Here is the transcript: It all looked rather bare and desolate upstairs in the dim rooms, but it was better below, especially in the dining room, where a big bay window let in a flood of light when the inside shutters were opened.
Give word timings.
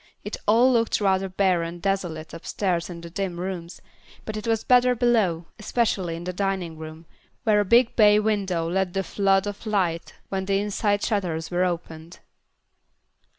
It 0.23 0.35
all 0.47 0.71
looked 0.73 0.99
rather 0.99 1.29
bare 1.29 1.61
and 1.61 1.79
desolate 1.79 2.33
upstairs 2.33 2.89
in 2.89 3.01
the 3.01 3.09
dim 3.11 3.39
rooms, 3.39 3.83
but 4.25 4.35
it 4.35 4.47
was 4.47 4.63
better 4.63 4.95
below, 4.95 5.45
especially 5.59 6.15
in 6.15 6.23
the 6.23 6.33
dining 6.33 6.75
room, 6.75 7.05
where 7.43 7.59
a 7.59 7.65
big 7.65 7.95
bay 7.95 8.17
window 8.19 8.67
let 8.67 8.87
in 8.87 8.97
a 8.99 9.03
flood 9.03 9.45
of 9.45 9.63
light 9.67 10.15
when 10.29 10.45
the 10.45 10.57
inside 10.59 11.03
shutters 11.03 11.51
were 11.51 11.65
opened. 11.65 12.17